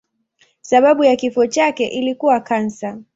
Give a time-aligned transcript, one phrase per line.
[0.61, 3.01] Sababu ya kifo chake ilikuwa kansa.